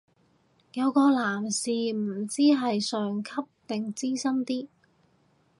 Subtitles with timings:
[0.73, 3.29] 有個男士唔知係上級
[3.67, 4.67] 定資深啲